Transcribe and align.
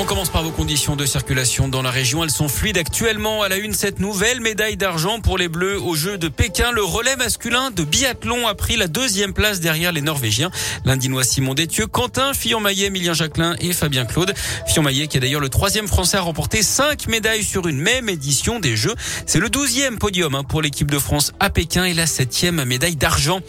On 0.00 0.06
commence 0.06 0.30
par 0.30 0.42
vos 0.42 0.50
conditions 0.50 0.96
de 0.96 1.04
circulation 1.04 1.68
dans 1.68 1.82
la 1.82 1.90
région. 1.90 2.24
Elles 2.24 2.30
sont 2.30 2.48
fluides 2.48 2.78
actuellement. 2.78 3.42
À 3.42 3.50
la 3.50 3.58
une, 3.58 3.74
cette 3.74 4.00
nouvelle 4.00 4.40
médaille 4.40 4.78
d'argent 4.78 5.20
pour 5.20 5.36
les 5.36 5.48
Bleus 5.48 5.78
aux 5.78 5.94
Jeux 5.94 6.16
de 6.16 6.28
Pékin. 6.28 6.72
Le 6.72 6.82
relais 6.82 7.16
masculin 7.16 7.70
de 7.70 7.84
biathlon 7.84 8.48
a 8.48 8.54
pris 8.54 8.76
la 8.76 8.88
deuxième 8.88 9.34
place 9.34 9.60
derrière 9.60 9.92
les 9.92 10.00
Norvégiens. 10.00 10.50
L'Indinois 10.86 11.22
Simon 11.22 11.52
Détieux, 11.52 11.86
Quentin 11.86 12.32
Fillon-Maillet, 12.32 12.86
Emilien 12.86 13.12
Jacquelin 13.12 13.56
et 13.60 13.74
Fabien 13.74 14.06
Claude. 14.06 14.32
Fillon-Maillet 14.66 15.06
qui 15.06 15.18
est 15.18 15.20
d'ailleurs 15.20 15.42
le 15.42 15.50
troisième 15.50 15.86
français 15.86 16.16
à 16.16 16.22
remporter 16.22 16.62
cinq 16.62 17.06
médailles 17.06 17.44
sur 17.44 17.68
une 17.68 17.78
même 17.78 18.08
édition 18.08 18.58
des 18.58 18.76
Jeux. 18.76 18.94
C'est 19.26 19.38
le 19.38 19.50
douzième 19.50 19.98
podium 19.98 20.34
hein, 20.34 20.44
pour 20.44 20.62
l'équipe 20.62 20.90
de 20.90 20.98
France 20.98 21.32
à 21.40 21.50
Pékin 21.50 21.84
et 21.84 21.92
la 21.92 22.06
septième 22.06 22.64
médaille 22.64 22.96
d'argent. 22.96 23.40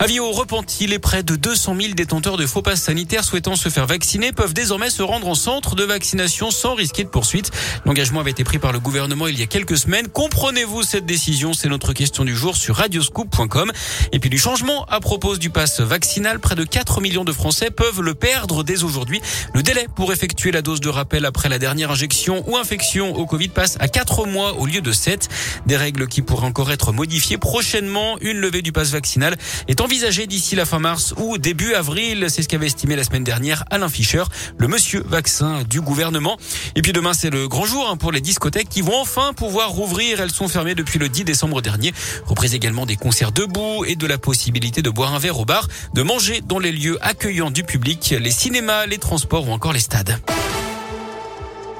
Avis 0.00 0.18
au 0.18 0.32
repenti, 0.32 0.88
les 0.88 0.98
près 0.98 1.22
de 1.22 1.36
200 1.36 1.76
000 1.80 1.94
détenteurs 1.94 2.38
de 2.38 2.46
faux 2.46 2.62
passes 2.62 2.82
sanitaires 2.82 3.22
souhaitant 3.22 3.54
se 3.54 3.68
faire 3.68 3.86
vacciner 3.86 4.32
peuvent 4.32 4.52
désormais 4.52 4.90
se 4.90 5.04
rendre 5.04 5.28
en 5.28 5.36
centre 5.36 5.76
de 5.76 5.91
vaccination 5.92 6.50
sans 6.50 6.74
risquer 6.74 7.04
de 7.04 7.08
poursuite. 7.08 7.50
L'engagement 7.84 8.20
avait 8.20 8.30
été 8.30 8.44
pris 8.44 8.58
par 8.58 8.72
le 8.72 8.80
gouvernement 8.80 9.26
il 9.26 9.38
y 9.38 9.42
a 9.42 9.46
quelques 9.46 9.76
semaines. 9.76 10.08
Comprenez-vous 10.08 10.82
cette 10.82 11.04
décision? 11.04 11.52
C'est 11.52 11.68
notre 11.68 11.92
question 11.92 12.24
du 12.24 12.34
jour 12.34 12.56
sur 12.56 12.76
radioscoop.com. 12.76 13.70
Et 14.12 14.18
puis 14.18 14.30
du 14.30 14.38
changement 14.38 14.86
à 14.86 15.00
propos 15.00 15.36
du 15.36 15.50
pass 15.50 15.80
vaccinal, 15.80 16.40
près 16.40 16.54
de 16.54 16.64
4 16.64 17.02
millions 17.02 17.24
de 17.24 17.32
Français 17.32 17.70
peuvent 17.70 18.00
le 18.00 18.14
perdre 18.14 18.64
dès 18.64 18.84
aujourd'hui. 18.84 19.20
Le 19.52 19.62
délai 19.62 19.86
pour 19.94 20.12
effectuer 20.12 20.50
la 20.50 20.62
dose 20.62 20.80
de 20.80 20.88
rappel 20.88 21.26
après 21.26 21.50
la 21.50 21.58
dernière 21.58 21.90
injection 21.90 22.42
ou 22.48 22.56
infection 22.56 23.14
au 23.14 23.26
Covid 23.26 23.48
passe 23.48 23.76
à 23.78 23.88
4 23.88 24.26
mois 24.26 24.58
au 24.58 24.64
lieu 24.64 24.80
de 24.80 24.92
7. 24.92 25.28
Des 25.66 25.76
règles 25.76 26.08
qui 26.08 26.22
pourraient 26.22 26.46
encore 26.46 26.72
être 26.72 26.92
modifiées 26.92 27.36
prochainement. 27.36 28.16
Une 28.22 28.38
levée 28.38 28.62
du 28.62 28.72
pass 28.72 28.90
vaccinal 28.90 29.36
est 29.68 29.82
envisagée 29.82 30.26
d'ici 30.26 30.56
la 30.56 30.64
fin 30.64 30.78
mars 30.78 31.12
ou 31.18 31.36
début 31.36 31.74
avril. 31.74 32.26
C'est 32.30 32.42
ce 32.42 32.48
qu'avait 32.48 32.66
estimé 32.66 32.96
la 32.96 33.04
semaine 33.04 33.24
dernière 33.24 33.64
Alain 33.70 33.90
Fischer, 33.90 34.24
le 34.56 34.68
monsieur 34.68 35.02
vaccin 35.06 35.62
du 35.72 35.80
gouvernement. 35.80 36.36
Et 36.76 36.82
puis 36.82 36.92
demain, 36.92 37.14
c'est 37.14 37.30
le 37.30 37.48
grand 37.48 37.64
jour 37.64 37.88
hein, 37.88 37.96
pour 37.96 38.12
les 38.12 38.20
discothèques 38.20 38.68
qui 38.68 38.82
vont 38.82 39.00
enfin 39.00 39.32
pouvoir 39.32 39.70
rouvrir. 39.70 40.20
Elles 40.20 40.30
sont 40.30 40.46
fermées 40.46 40.74
depuis 40.74 40.98
le 40.98 41.08
10 41.08 41.24
décembre 41.24 41.62
dernier. 41.62 41.94
Reprise 42.26 42.54
également 42.54 42.84
des 42.84 42.96
concerts 42.96 43.32
debout 43.32 43.86
et 43.86 43.96
de 43.96 44.06
la 44.06 44.18
possibilité 44.18 44.82
de 44.82 44.90
boire 44.90 45.14
un 45.14 45.18
verre 45.18 45.40
au 45.40 45.46
bar, 45.46 45.66
de 45.94 46.02
manger 46.02 46.42
dans 46.46 46.58
les 46.58 46.72
lieux 46.72 46.98
accueillants 47.00 47.50
du 47.50 47.64
public, 47.64 48.14
les 48.20 48.30
cinémas, 48.30 48.84
les 48.84 48.98
transports 48.98 49.48
ou 49.48 49.52
encore 49.52 49.72
les 49.72 49.80
stades. 49.80 50.20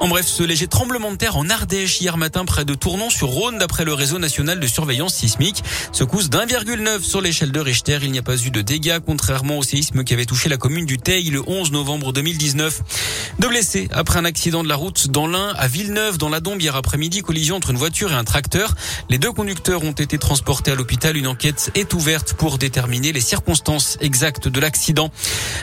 En 0.02 0.08
bref, 0.08 0.26
ce 0.26 0.42
léger 0.42 0.66
tremblement 0.66 1.12
de 1.12 1.16
terre 1.16 1.36
en 1.36 1.48
Ardèche 1.48 2.00
hier 2.00 2.16
matin 2.16 2.44
près 2.44 2.64
de 2.64 2.74
Tournon-sur-Rhône 2.74 3.58
d'après 3.58 3.84
le 3.84 3.94
réseau 3.94 4.18
national 4.18 4.58
de 4.58 4.66
surveillance 4.66 5.14
sismique. 5.14 5.62
Secousse 5.92 6.28
d'1,9 6.28 7.02
sur 7.02 7.20
l'échelle 7.20 7.52
de 7.52 7.60
Richter. 7.60 8.00
Il 8.02 8.10
n'y 8.10 8.18
a 8.18 8.22
pas 8.22 8.34
eu 8.34 8.50
de 8.50 8.62
dégâts 8.62 8.98
contrairement 9.06 9.58
au 9.58 9.62
séisme 9.62 10.02
qui 10.02 10.12
avait 10.12 10.24
touché 10.24 10.48
la 10.48 10.56
commune 10.56 10.86
du 10.86 10.98
Teil 10.98 11.30
le 11.30 11.40
11 11.46 11.70
novembre 11.70 12.12
2019. 12.12 12.80
Deux 13.38 13.48
blessés 13.48 13.88
après 13.92 14.18
un 14.18 14.24
accident 14.24 14.64
de 14.64 14.68
la 14.68 14.74
route 14.74 15.06
dans 15.06 15.28
l'Ain 15.28 15.52
à 15.56 15.68
Villeneuve 15.68 16.18
dans 16.18 16.28
la 16.28 16.40
Dombe 16.40 16.60
hier 16.60 16.74
après-midi. 16.74 17.22
Collision 17.22 17.54
entre 17.54 17.70
une 17.70 17.78
voiture 17.78 18.10
et 18.10 18.16
un 18.16 18.24
tracteur. 18.24 18.74
Les 19.08 19.18
deux 19.18 19.30
conducteurs 19.30 19.84
ont 19.84 19.92
été 19.92 20.18
transportés 20.18 20.72
à 20.72 20.74
l'hôpital. 20.74 21.16
Une 21.16 21.28
enquête 21.28 21.70
est 21.76 21.94
ouverte 21.94 22.34
pour 22.34 22.58
déterminer 22.58 23.12
les 23.12 23.20
circonstances 23.20 23.98
exactes 24.00 24.48
de 24.48 24.58
l'accident. 24.58 25.12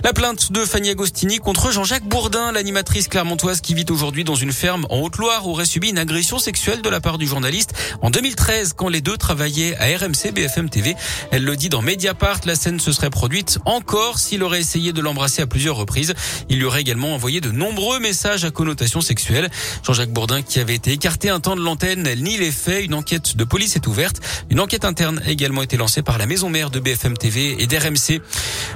La 0.05 0.13
plainte 0.13 0.53
de 0.53 0.63
Fanny 0.63 0.91
Agostini 0.91 1.39
contre 1.39 1.73
Jean-Jacques 1.73 2.07
Bourdin, 2.07 2.53
l'animatrice 2.53 3.09
clermontoise 3.09 3.59
qui 3.59 3.73
vit 3.73 3.85
aujourd'hui 3.89 4.23
dans 4.29 4.35
une 4.35 4.53
ferme 4.53 4.85
en 4.91 4.99
Haute-Loire 4.99 5.47
aurait 5.47 5.65
subi 5.65 5.89
une 5.89 5.97
agression 5.97 6.37
sexuelle 6.37 6.83
de 6.83 6.89
la 6.89 7.01
part 7.01 7.17
du 7.17 7.25
journaliste 7.25 7.73
en 8.03 8.11
2013 8.11 8.73
quand 8.73 8.87
les 8.87 9.01
deux 9.01 9.17
travaillaient 9.17 9.75
à 9.77 9.85
RMC 9.85 10.31
BFM 10.35 10.69
TV. 10.69 10.95
Elle 11.31 11.43
le 11.43 11.55
dit 11.55 11.67
dans 11.67 11.81
Mediapart, 11.81 12.41
la 12.45 12.53
scène 12.53 12.79
se 12.79 12.91
serait 12.91 13.09
produite 13.09 13.57
encore 13.65 14.19
s'il 14.19 14.43
aurait 14.43 14.59
essayé 14.59 14.93
de 14.93 15.01
l'embrasser 15.01 15.41
à 15.41 15.47
plusieurs 15.47 15.75
reprises. 15.75 16.13
Il 16.47 16.59
lui 16.59 16.65
aurait 16.65 16.81
également 16.81 17.15
envoyé 17.15 17.41
de 17.41 17.49
nombreux 17.49 17.99
messages 17.99 18.45
à 18.45 18.51
connotation 18.51 19.01
sexuelle. 19.01 19.49
Jean-Jacques 19.83 20.11
Bourdin 20.11 20.43
qui 20.43 20.59
avait 20.59 20.75
été 20.75 20.91
écarté 20.91 21.31
un 21.31 21.39
temps 21.39 21.55
de 21.55 21.61
l'antenne 21.61 22.03
nie 22.21 22.37
les 22.37 22.51
faits. 22.51 22.85
Une 22.85 22.93
enquête 22.93 23.35
de 23.35 23.43
police 23.43 23.77
est 23.77 23.87
ouverte. 23.87 24.21
Une 24.51 24.59
enquête 24.59 24.85
interne 24.85 25.19
a 25.25 25.31
également 25.31 25.63
été 25.63 25.75
lancée 25.75 26.03
par 26.03 26.19
la 26.19 26.27
maison 26.27 26.51
mère 26.51 26.69
de 26.69 26.79
BFM 26.79 27.17
TV 27.17 27.55
et 27.63 27.65
d'RMC. 27.65 28.21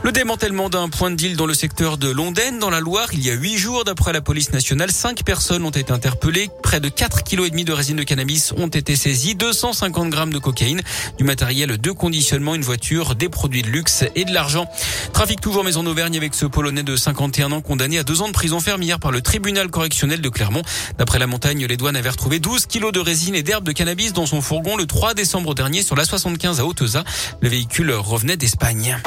Le 0.03 0.11
démantèlement 0.11 0.67
d'un 0.67 0.89
point 0.89 1.11
de 1.11 1.15
deal 1.15 1.37
dans 1.37 1.45
le 1.45 1.53
secteur 1.53 1.97
de 1.97 2.09
Londaine, 2.09 2.59
dans 2.59 2.69
la 2.69 2.81
Loire, 2.81 3.07
il 3.13 3.25
y 3.25 3.29
a 3.29 3.33
huit 3.33 3.57
jours, 3.57 3.85
d'après 3.85 4.11
la 4.11 4.19
police 4.19 4.51
nationale, 4.51 4.91
cinq 4.91 5.23
personnes 5.23 5.63
ont 5.63 5.69
été 5.69 5.93
interpellées. 5.93 6.49
Près 6.61 6.81
de 6.81 6.89
4 6.89 7.23
kg 7.23 7.63
de 7.63 7.71
résine 7.71 7.95
de 7.95 8.03
cannabis 8.03 8.51
ont 8.57 8.67
été 8.67 8.97
saisis, 8.97 9.35
250 9.35 10.09
grammes 10.09 10.33
de 10.33 10.39
cocaïne, 10.39 10.81
du 11.17 11.23
matériel 11.23 11.77
de 11.77 11.91
conditionnement, 11.91 12.53
une 12.53 12.63
voiture, 12.63 13.15
des 13.15 13.29
produits 13.29 13.61
de 13.61 13.69
luxe 13.69 14.03
et 14.13 14.25
de 14.25 14.33
l'argent. 14.33 14.67
Trafic 15.13 15.39
toujours 15.39 15.63
mais 15.63 15.77
en 15.77 15.85
Auvergne 15.85 16.17
avec 16.17 16.35
ce 16.35 16.47
Polonais 16.47 16.83
de 16.83 16.97
51 16.97 17.53
ans 17.53 17.61
condamné 17.61 17.97
à 17.97 18.03
deux 18.03 18.21
ans 18.21 18.27
de 18.27 18.33
prison 18.33 18.59
ferme 18.59 18.83
hier 18.83 18.99
par 18.99 19.11
le 19.11 19.21
tribunal 19.21 19.69
correctionnel 19.69 20.19
de 20.19 20.27
Clermont. 20.27 20.63
D'après 20.97 21.17
la 21.17 21.27
montagne, 21.27 21.65
les 21.65 21.77
douanes 21.77 21.95
avaient 21.95 22.09
retrouvé 22.09 22.39
12 22.39 22.65
kilos 22.65 22.91
de 22.91 22.99
résine 22.99 23.35
et 23.35 23.43
d'herbe 23.43 23.63
de 23.63 23.71
cannabis 23.71 24.11
dans 24.11 24.25
son 24.25 24.41
fourgon 24.41 24.75
le 24.75 24.85
3 24.85 25.13
décembre 25.13 25.55
dernier 25.55 25.81
sur 25.81 25.95
la 25.95 26.03
75 26.03 26.59
à 26.59 26.65
Hauteza. 26.65 27.05
Le 27.39 27.47
véhicule 27.47 27.93
revenait 27.93 28.35
d'Espagne. 28.35 28.97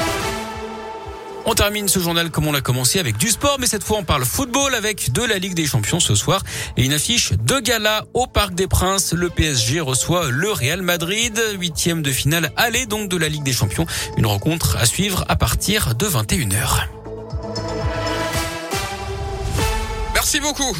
On 1.48 1.54
termine 1.54 1.86
ce 1.86 2.00
journal 2.00 2.32
comme 2.32 2.48
on 2.48 2.52
l'a 2.52 2.60
commencé 2.60 2.98
avec 2.98 3.18
du 3.18 3.28
sport, 3.28 3.58
mais 3.60 3.68
cette 3.68 3.84
fois 3.84 3.98
on 3.98 4.02
parle 4.02 4.24
football 4.24 4.74
avec 4.74 5.12
de 5.12 5.22
la 5.22 5.38
Ligue 5.38 5.54
des 5.54 5.64
Champions 5.64 6.00
ce 6.00 6.16
soir 6.16 6.42
et 6.76 6.84
une 6.84 6.92
affiche 6.92 7.34
de 7.34 7.60
gala 7.60 8.04
au 8.14 8.26
Parc 8.26 8.54
des 8.54 8.66
Princes. 8.66 9.12
Le 9.12 9.30
PSG 9.30 9.78
reçoit 9.78 10.28
le 10.28 10.50
Real 10.50 10.82
Madrid, 10.82 11.40
huitième 11.56 12.02
de 12.02 12.10
finale 12.10 12.50
aller 12.56 12.86
donc 12.86 13.08
de 13.08 13.16
la 13.16 13.28
Ligue 13.28 13.44
des 13.44 13.52
Champions. 13.52 13.86
Une 14.16 14.26
rencontre 14.26 14.76
à 14.76 14.86
suivre 14.86 15.24
à 15.28 15.36
partir 15.36 15.94
de 15.94 16.06
21h. 16.06 16.88
Merci 20.14 20.40
beaucoup. 20.40 20.76